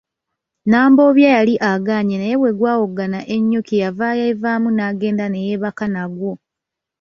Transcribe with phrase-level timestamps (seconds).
[0.69, 6.31] Nambobya yali agaanyi naye bwegwawoggana ennyo kyeyava yeevaamu n’agenda ne yeebaka nagwo.